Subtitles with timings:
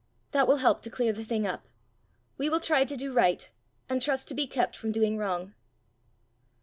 [0.31, 1.67] That will help to clear the thing up.
[2.35, 3.51] We will try to do right,
[3.87, 5.53] and trust to be kept from doing wrong."